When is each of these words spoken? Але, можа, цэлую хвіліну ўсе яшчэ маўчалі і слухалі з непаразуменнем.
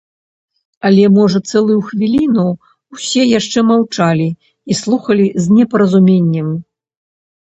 Але, 0.87 1.01
можа, 1.17 1.39
цэлую 1.49 1.75
хвіліну 1.89 2.45
ўсе 2.95 3.23
яшчэ 3.39 3.59
маўчалі 3.71 4.25
і 4.69 4.73
слухалі 4.81 5.27
з 5.45 5.59
непаразуменнем. 5.59 6.49